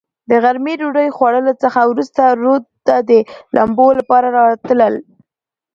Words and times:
د 0.29 0.31
غرمې 0.43 0.73
ډوډوۍ 0.79 1.09
خوړلو 1.15 1.53
څخه 1.63 1.79
ورورسته 1.85 2.23
رود 2.41 2.63
ته 2.87 2.95
د 3.09 3.11
لمبو 3.55 3.87
لپاره 3.99 4.27
راتلل. 4.37 4.93